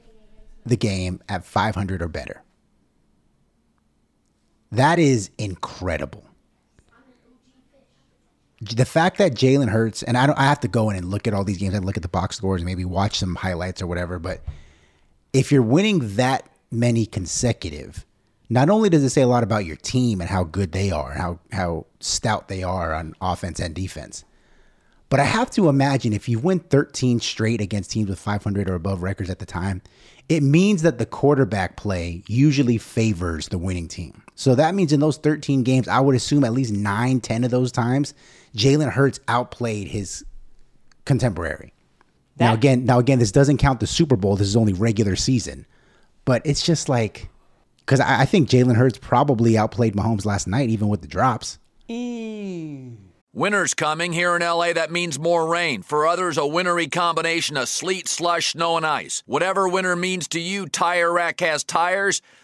[0.65, 2.43] the game at 500 or better.
[4.73, 6.25] That is incredible.
[8.61, 11.27] The fact that Jalen Hurts and I don't I have to go in and look
[11.27, 13.81] at all these games and look at the box scores and maybe watch some highlights
[13.81, 14.43] or whatever, but
[15.33, 18.05] if you're winning that many consecutive,
[18.49, 21.13] not only does it say a lot about your team and how good they are,
[21.13, 24.25] how how stout they are on offense and defense,
[25.09, 28.75] but I have to imagine if you win 13 straight against teams with 500 or
[28.75, 29.83] above records at the time,
[30.29, 34.23] it means that the quarterback play usually favors the winning team.
[34.41, 37.51] So that means in those 13 games, I would assume at least 9, 10 of
[37.51, 38.15] those times,
[38.57, 40.25] Jalen Hurts outplayed his
[41.05, 41.75] contemporary.
[42.39, 44.37] That- now again, now again, this doesn't count the Super Bowl.
[44.37, 45.67] This is only regular season.
[46.25, 47.29] But it's just like
[47.81, 51.59] because I, I, think Jalen Hurts probably outplayed Mahomes last night, even with the drops.
[51.91, 52.97] Mm.
[53.35, 54.73] Winter's coming here in LA.
[54.73, 55.83] That means more rain.
[55.83, 59.23] For others, a wintry combination of sleet, slush, snow, and ice.
[59.27, 62.23] Whatever winter means to you, Tire Rack has tires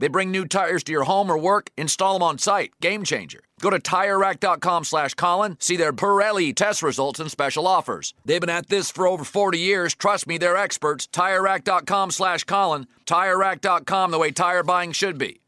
[0.00, 2.72] They bring new tires to your home or work, install them on site.
[2.80, 3.40] Game changer.
[3.60, 8.12] Go to TireRack.com slash Colin, see their Pirelli test results and special offers.
[8.24, 9.94] They've been at this for over 40 years.
[9.94, 11.06] Trust me, they're experts.
[11.06, 12.88] TireRack.com slash Colin.
[13.06, 15.40] TireRack.com, the way tire buying should be.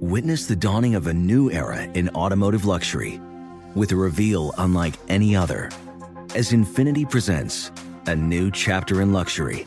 [0.00, 3.20] Witness the dawning of a new era in automotive luxury
[3.74, 5.70] with a reveal unlike any other
[6.34, 7.70] as Infiniti presents
[8.06, 9.66] a new chapter in luxury,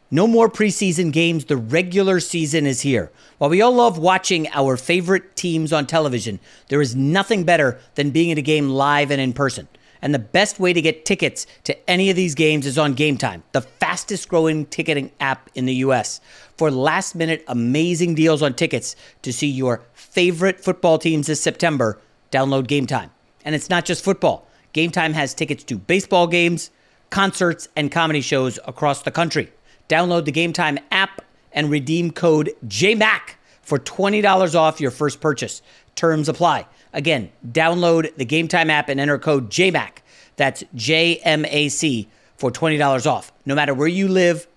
[0.13, 1.45] No more preseason games.
[1.45, 3.09] The regular season is here.
[3.37, 8.11] While we all love watching our favorite teams on television, there is nothing better than
[8.11, 9.69] being at a game live and in person.
[10.01, 13.17] And the best way to get tickets to any of these games is on Game
[13.17, 16.19] Time, the fastest growing ticketing app in the US.
[16.57, 22.01] For last minute amazing deals on tickets to see your favorite football teams this September,
[22.31, 23.11] download Game Time.
[23.45, 24.45] And it's not just football.
[24.73, 26.69] Game Time has tickets to baseball games,
[27.11, 29.53] concerts, and comedy shows across the country.
[29.91, 35.61] Download the Game Time app and redeem code JMAC for $20 off your first purchase.
[35.95, 36.65] Terms apply.
[36.93, 39.97] Again, download the Game Time app and enter code JMAC.
[40.37, 43.33] That's J M A C for $20 off.
[43.45, 44.47] No matter where you live,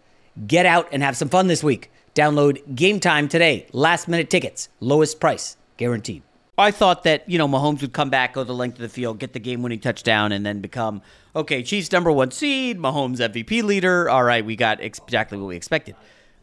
[0.47, 1.91] get out and have some fun this week.
[2.15, 3.67] Download Game Time today.
[3.73, 6.23] Last minute tickets, lowest price guaranteed.
[6.57, 9.19] I thought that, you know, Mahomes would come back, go the length of the field,
[9.19, 11.03] get the game winning touchdown, and then become,
[11.35, 14.09] okay, Chiefs number one seed, Mahomes MVP leader.
[14.09, 15.97] All right, we got exactly what we expected.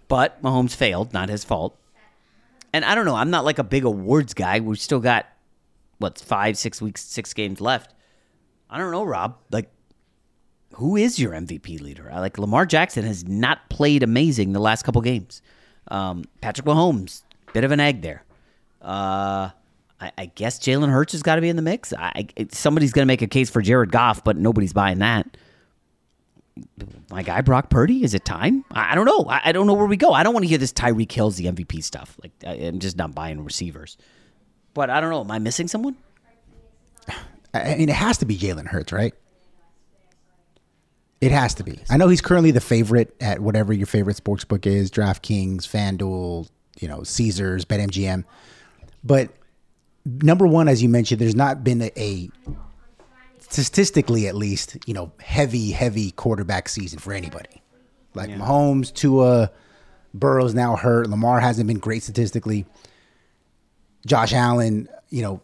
[0.09, 1.77] But Mahomes failed, not his fault.
[2.73, 4.59] And I don't know, I'm not like a big awards guy.
[4.59, 5.27] We've still got,
[5.99, 7.93] what, five, six weeks, six games left.
[8.69, 9.37] I don't know, Rob.
[9.49, 9.69] Like,
[10.73, 12.11] who is your MVP leader?
[12.13, 15.41] Like, Lamar Jackson has not played amazing the last couple games.
[15.89, 18.23] Um, Patrick Mahomes, bit of an egg there.
[18.81, 19.49] Uh,
[20.01, 21.93] I, I guess Jalen Hurts has got to be in the mix.
[21.93, 25.37] I, somebody's going to make a case for Jared Goff, but nobody's buying that.
[27.09, 28.65] My guy Brock Purdy, is it time?
[28.71, 29.25] I, I don't know.
[29.29, 30.11] I, don't know where we go.
[30.11, 32.17] I don't want to hear this Tyreek Hill's the MVP stuff.
[32.21, 33.97] Like I, am just not buying receivers.
[34.73, 35.21] But I don't know.
[35.21, 35.95] Am I missing someone?
[37.53, 39.13] I mean, it has to be Jalen Hurts, right?
[41.19, 41.79] It has to be.
[41.89, 46.49] I know he's currently the favorite at whatever your favorite sports book is, DraftKings, FanDuel,
[46.79, 48.23] you know, Caesars, BetMGM.
[49.03, 49.29] But
[50.05, 52.29] number one, as you mentioned, there's not been a, a,
[53.39, 57.61] statistically at least, you know, heavy, heavy quarterback season for anybody.
[58.13, 58.37] Like yeah.
[58.37, 59.51] Mahomes, Tua,
[60.13, 61.09] Burrow's now hurt.
[61.09, 62.65] Lamar hasn't been great statistically.
[64.05, 65.41] Josh Allen, you know,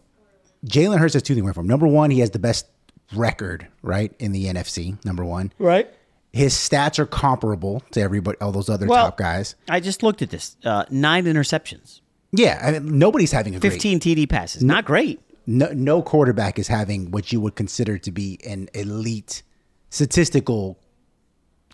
[0.66, 1.68] Jalen Hurts has two things going for him.
[1.68, 2.66] Number one, he has the best
[3.14, 5.04] record, right, in the NFC.
[5.06, 5.90] Number one, right.
[6.34, 9.56] His stats are comparable to everybody, all those other well, top guys.
[9.70, 12.02] I just looked at this: uh, nine interceptions.
[12.32, 14.64] Yeah, I mean, nobody's having a 15 great, TD passes.
[14.64, 15.20] Not great.
[15.46, 19.44] No, no quarterback is having what you would consider to be an elite
[19.90, 20.78] statistical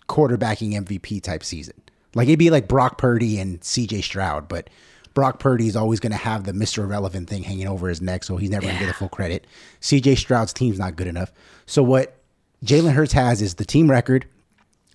[0.08, 1.74] quarterbacking MVP type season.
[2.14, 4.70] Like it'd be like Brock Purdy and CJ Stroud, but
[5.14, 6.78] Brock Purdy is always going to have the Mr.
[6.78, 8.72] Irrelevant thing hanging over his neck, so he's never yeah.
[8.72, 9.46] going to get the full credit.
[9.80, 11.32] CJ Stroud's team's not good enough.
[11.66, 12.16] So what
[12.64, 14.26] Jalen Hurts has is the team record.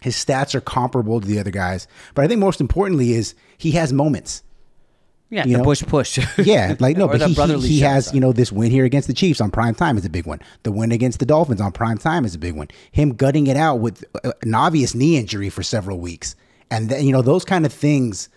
[0.02, 3.72] His stats are comparable to the other guys, but I think most importantly is he
[3.72, 4.44] has moments.
[5.30, 5.64] Yeah, you the know?
[5.64, 6.20] push push.
[6.40, 9.14] yeah, like no, but he, he, he has you know this win here against the
[9.14, 10.40] Chiefs on prime time is a big one.
[10.64, 12.68] The win against the Dolphins on prime time is a big one.
[12.92, 16.36] Him gutting it out with uh, an obvious knee injury for several weeks,
[16.72, 18.30] and then you know those kind of things.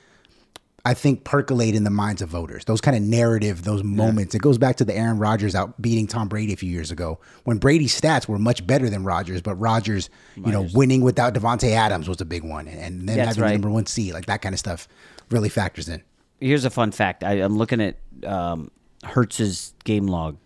[0.85, 2.65] I think percolate in the minds of voters.
[2.65, 4.35] Those kind of narrative, those moments.
[4.35, 4.39] Yeah.
[4.39, 7.21] It goes back to the Aaron Rodgers out beating Tom Brady a few years ago
[7.45, 11.71] when Brady's stats were much better than Rodgers, but Rodgers, you know, winning without Davante
[11.71, 13.49] Adams was a big one, and then That's having right.
[13.51, 14.89] the number one seed, like that kind of stuff,
[15.31, 16.03] really factors in.
[16.43, 17.23] Here's a fun fact.
[17.23, 18.73] I, am looking at um,
[19.05, 20.39] Hurts's game log,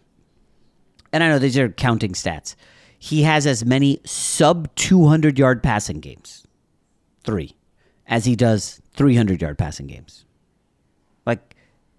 [1.11, 2.55] and I know these are counting stats.
[2.99, 6.47] He has as many sub 200 yard passing games,
[7.25, 7.57] three,
[8.07, 10.27] as he does 300 yard passing games.
[11.25, 11.57] Like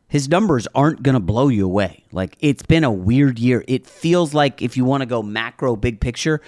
[0.07, 2.03] his numbers aren't going to blow you away.
[2.11, 3.63] Like it's been a weird year.
[3.67, 6.39] It feels like if you want to go macro big picture,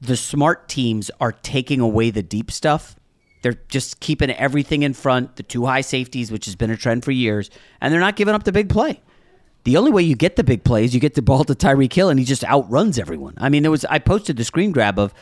[0.00, 2.97] the smart teams are taking away the deep stuff.
[3.48, 7.02] They're just keeping everything in front, the two high safeties, which has been a trend
[7.02, 7.48] for years,
[7.80, 9.00] and they're not giving up the big play.
[9.64, 11.94] The only way you get the big play is you get the ball to Tyreek
[11.94, 13.32] Hill, and he just outruns everyone.
[13.38, 15.14] I mean, there was I posted the screen grab of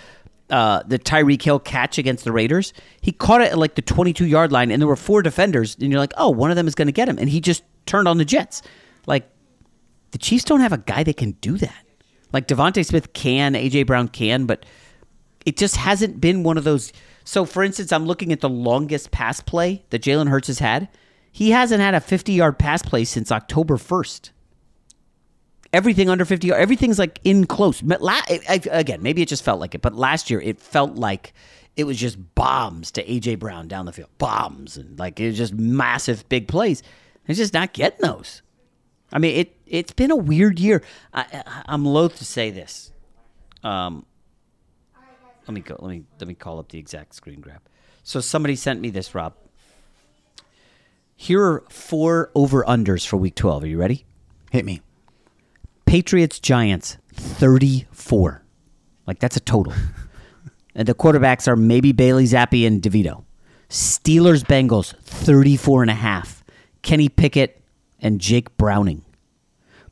[0.50, 2.72] uh, the Tyreek Hill catch against the Raiders.
[3.00, 5.92] He caught it at like the 22 yard line, and there were four defenders, and
[5.92, 8.08] you're like, oh, one of them is going to get him, and he just turned
[8.08, 8.60] on the Jets.
[9.06, 9.30] Like
[10.10, 11.84] the Chiefs don't have a guy that can do that.
[12.32, 14.66] Like DeVonta Smith can, AJ Brown can, but
[15.44, 16.92] it just hasn't been one of those.
[17.26, 20.88] So, for instance, I'm looking at the longest pass play that Jalen Hurts has had.
[21.32, 24.30] He hasn't had a 50 yard pass play since October 1st
[25.72, 27.82] everything under 50 everything's like in close.
[27.82, 31.34] Again maybe it just felt like it but last year it felt like
[31.76, 34.08] it was just bombs to aj brown down the field.
[34.16, 36.82] Bombs and like it was just massive big plays.
[37.26, 38.40] It's just not getting those.
[39.12, 40.82] I mean it it's been a weird year.
[41.12, 42.92] I, i'm loath to say this.
[43.62, 44.06] Um
[45.46, 47.60] let me go let me let me call up the exact screen grab
[48.02, 49.34] so somebody sent me this rob
[51.14, 54.04] here are four over unders for week 12 are you ready
[54.50, 54.80] hit me
[55.86, 58.42] Patriots Giants 34.
[59.06, 59.72] Like that's a total.
[60.74, 63.24] and the quarterbacks are maybe Bailey Zappe and DeVito.
[63.70, 66.44] Steelers Bengals 34 and a half.
[66.82, 67.62] Kenny Pickett
[68.00, 69.04] and Jake Browning.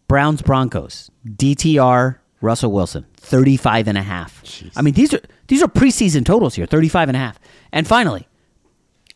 [0.09, 4.43] Browns Broncos DTR Russell Wilson 35 and a half.
[4.45, 4.73] Jeez.
[4.77, 7.41] I mean these are these are preseason totals here 35 and a half.
[7.73, 8.29] And finally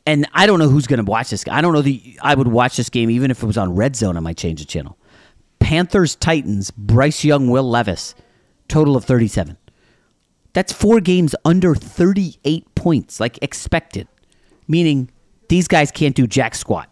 [0.07, 1.45] and I don't know who's going to watch this.
[1.51, 3.95] I don't know the I would watch this game even if it was on Red
[3.95, 4.99] Zone I might change the channel.
[5.61, 8.14] Panthers Titans, Bryce Young, Will Levis,
[8.68, 9.59] total of 37.
[10.55, 14.09] That's four games under 38 points, like expected,
[14.66, 15.11] meaning
[15.49, 16.89] these guys can't do jack squat.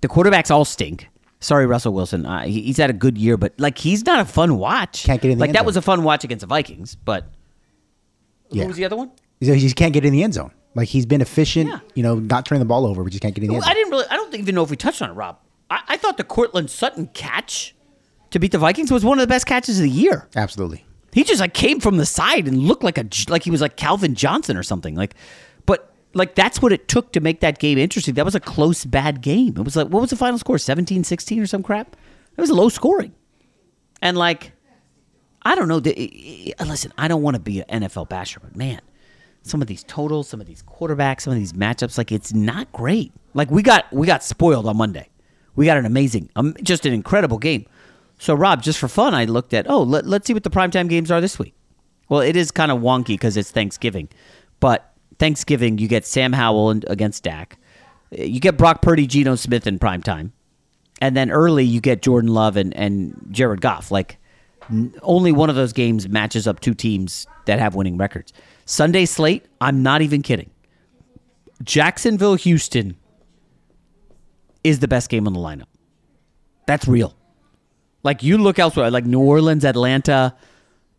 [0.00, 1.08] The quarterbacks all stink.
[1.42, 2.24] Sorry, Russell Wilson.
[2.24, 5.02] Uh, he, he's had a good year, but like he's not a fun watch.
[5.02, 5.66] Can't get in the like that zone.
[5.66, 7.26] was a fun watch against the Vikings, but
[8.50, 8.62] yeah.
[8.62, 9.10] who was the other one?
[9.40, 10.52] He just can't get in the end zone.
[10.76, 11.80] Like he's been efficient, yeah.
[11.94, 13.70] you know, not turning the ball over, but just can't get in the end zone.
[13.70, 14.06] I didn't really.
[14.08, 15.38] I don't even know if we touched on it, Rob.
[15.68, 17.74] I, I thought the Courtland Sutton catch
[18.30, 20.28] to beat the Vikings was one of the best catches of the year.
[20.36, 20.86] Absolutely.
[21.12, 23.76] He just like came from the side and looked like a like he was like
[23.76, 24.94] Calvin Johnson or something.
[24.94, 25.14] Like,
[26.14, 28.14] like that's what it took to make that game interesting.
[28.14, 29.56] That was a close bad game.
[29.56, 30.56] It was like what was the final score?
[30.56, 31.96] 17-16 or some crap.
[32.36, 33.14] It was low scoring.
[34.00, 34.52] And like
[35.42, 35.78] I don't know.
[36.64, 38.80] Listen, I don't want to be an NFL basher, but man,
[39.42, 42.70] some of these totals, some of these quarterbacks, some of these matchups, like it's not
[42.72, 43.12] great.
[43.34, 45.08] Like we got we got spoiled on Monday.
[45.54, 47.66] We got an amazing, um, just an incredible game.
[48.18, 50.88] So, Rob, just for fun, I looked at, oh, let, let's see what the primetime
[50.88, 51.54] games are this week.
[52.08, 54.08] Well, it is kind of wonky because it's Thanksgiving.
[54.60, 54.91] But
[55.22, 57.56] Thanksgiving, you get Sam Howell against Dak.
[58.10, 60.32] You get Brock Purdy, Geno Smith in prime time.
[61.00, 63.92] And then early, you get Jordan Love and, and Jared Goff.
[63.92, 64.18] Like,
[65.00, 68.32] only one of those games matches up two teams that have winning records.
[68.64, 70.50] Sunday slate, I'm not even kidding.
[71.62, 72.96] Jacksonville, Houston
[74.64, 75.68] is the best game on the lineup.
[76.66, 77.14] That's real.
[78.02, 80.34] Like you look elsewhere, like New Orleans, Atlanta,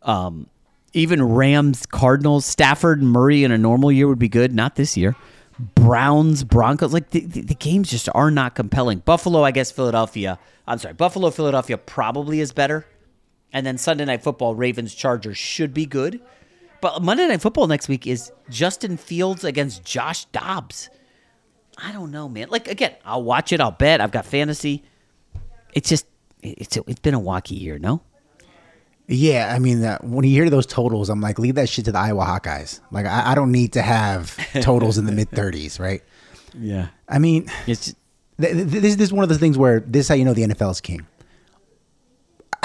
[0.02, 0.48] um,
[0.94, 4.54] even Rams, Cardinals, Stafford, Murray in a normal year would be good.
[4.54, 5.16] Not this year.
[5.60, 9.00] Browns, Broncos, like the, the, the, games just are not compelling.
[9.00, 10.40] Buffalo, I guess Philadelphia.
[10.68, 12.88] I'm sorry, Buffalo, Philadelphia probably is better.
[13.52, 16.22] And then Sunday Night Football, Ravens, Chargers should be good.
[16.82, 20.90] But Monday Night Football next week is Justin Fields against Josh Dobbs.
[21.78, 22.50] I don't know, man.
[22.50, 23.62] Like again, I'll watch it.
[23.62, 24.02] I'll bet.
[24.02, 24.84] I've got fantasy.
[25.74, 26.06] It's just
[26.42, 28.02] it's it's been a wacky year, no?
[29.08, 31.92] Yeah, I mean, uh, when you hear those totals, I'm like, leave that shit to
[31.92, 32.80] the Iowa Hawkeyes.
[32.90, 36.02] Like, I, I don't need to have totals in the mid 30s, right?
[36.58, 36.88] Yeah.
[37.10, 37.94] I mean, it's
[38.40, 40.34] th- th- this, this is one of the things where this is how you know
[40.34, 41.06] the NFL is king.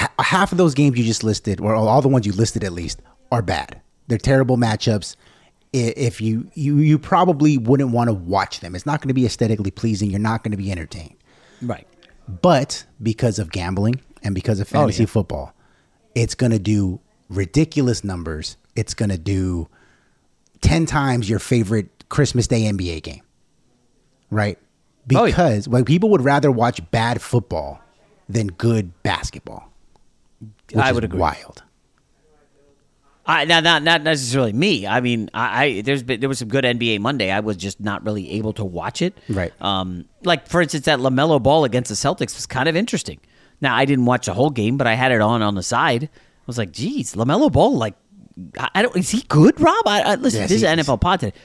[0.00, 2.72] H- half of those games you just listed, or all the ones you listed at
[2.72, 3.00] least,
[3.32, 3.80] are bad.
[4.06, 5.16] They're terrible matchups.
[5.72, 8.74] If you you you probably wouldn't want to watch them.
[8.74, 10.10] It's not going to be aesthetically pleasing.
[10.10, 11.16] You're not going to be entertained.
[11.60, 11.86] Right.
[12.26, 15.06] But because of gambling and because of fantasy oh, yeah.
[15.06, 15.54] football,
[16.18, 18.56] it's going to do ridiculous numbers.
[18.76, 19.68] It's going to do
[20.60, 23.22] 10 times your favorite Christmas Day NBA game.
[24.30, 24.58] Right?
[25.08, 25.78] because oh, yeah.
[25.78, 27.80] like people would rather watch bad football
[28.28, 29.72] than good basketball.
[30.76, 31.18] I would agree.
[31.18, 31.62] Wild.
[33.26, 34.86] I, not, not not necessarily me.
[34.86, 37.30] I mean, I, I there's been there was some good NBA Monday.
[37.30, 39.16] I was just not really able to watch it.
[39.28, 39.52] Right.
[39.60, 43.18] Um, like for instance, that Lamelo Ball against the Celtics was kind of interesting.
[43.60, 46.04] Now I didn't watch the whole game, but I had it on on the side.
[46.04, 47.94] I was like, geez, Lamelo Ball, like,
[48.58, 49.86] I, I don't is he good, Rob?
[49.86, 51.38] I, I listen, yes, this is NFL pod today.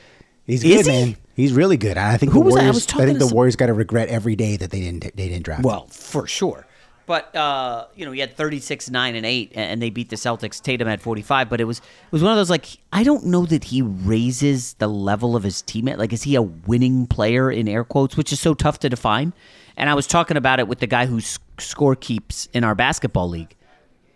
[0.45, 0.91] He's good, he?
[0.91, 1.18] man.
[1.36, 1.97] He's really good.
[1.97, 2.88] I think Who the Warriors.
[2.93, 3.28] I, I think the.
[3.28, 5.64] Warriors got to regret every day that they didn't they didn't draft.
[5.64, 6.68] Well, for sure.
[7.06, 10.62] But uh, you know, he had 36, 9, and 8, and they beat the Celtics.
[10.62, 13.45] Tatum had 45, but it was it was one of those like I don't know
[13.45, 15.97] that he raises the level of his teammate.
[15.97, 19.34] Like, is he a winning player in air quotes, which is so tough to define?
[19.76, 21.20] And I was talking about it with the guy who
[21.58, 23.54] score keeps in our basketball league,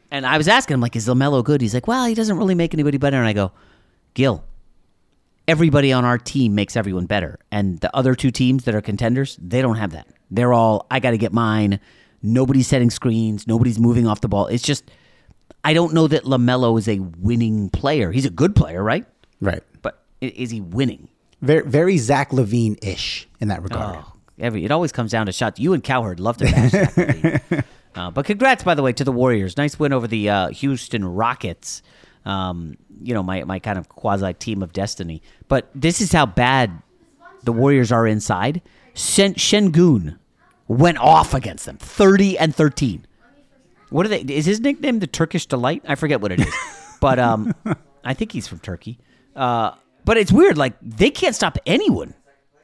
[0.09, 1.59] and I was asking him like, is Lamelo good?
[1.61, 3.17] He's like, well, he doesn't really make anybody better.
[3.17, 3.51] And I go,
[4.13, 4.45] Gil,
[5.47, 9.37] everybody on our team makes everyone better, and the other two teams that are contenders,
[9.41, 10.07] they don't have that.
[10.31, 11.81] They're all I got to get mine
[12.21, 13.47] Nobody's setting screens.
[13.47, 14.47] Nobody's moving off the ball.
[14.47, 14.89] It's just,
[15.63, 18.11] I don't know that LaMelo is a winning player.
[18.11, 19.05] He's a good player, right?
[19.39, 19.63] Right.
[19.81, 21.09] But is he winning?
[21.41, 24.03] Very, very Zach LaVine ish in that regard.
[24.03, 25.59] Oh, every, it always comes down to shots.
[25.59, 27.65] You and Cowherd love to bash Zach
[27.95, 29.55] uh, but congrats, by the way, to the Warriors.
[29.57, 31.83] Nice win over the uh, Houston Rockets.
[32.25, 35.21] Um, you know, my, my kind of quasi team of destiny.
[35.47, 36.71] But this is how bad
[37.43, 38.61] the Warriors are inside.
[38.95, 40.17] Shen- Sengun
[40.67, 43.05] went off against them 30 and 13.
[43.89, 44.21] What are they?
[44.21, 45.83] Is his nickname the Turkish Delight?
[45.87, 46.53] I forget what it is.
[47.01, 47.53] but um,
[48.03, 48.99] I think he's from Turkey.
[49.35, 49.71] Uh,
[50.03, 50.57] but it's weird.
[50.57, 52.13] Like, they can't stop anyone.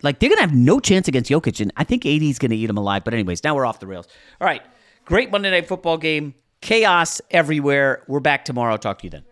[0.02, 1.62] Like, they're going to have no chance against Jokic.
[1.62, 3.04] And I think AD is going to eat him alive.
[3.06, 4.08] But, anyways, now we're off the rails.
[4.42, 4.62] All right.
[5.06, 6.34] Great Monday Night Football game.
[6.62, 8.04] Chaos everywhere.
[8.08, 8.78] We're back tomorrow.
[8.78, 9.24] Talk to you then.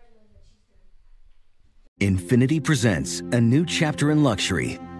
[2.00, 4.78] Infiniti presents a new chapter in luxury